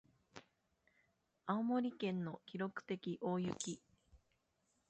[1.45, 3.79] 青森県の記録的大雪